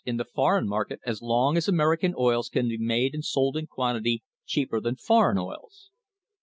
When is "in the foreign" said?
0.15-0.67